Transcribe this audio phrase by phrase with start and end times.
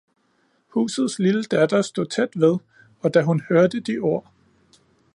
[0.69, 2.57] Husets lille datter stod tæt ved,
[2.99, 4.31] og da hun hørte de ord